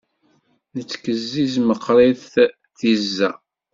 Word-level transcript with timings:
Nettkezziz 0.75 1.55
meqrit 1.67 2.33
tizza. 2.77 3.29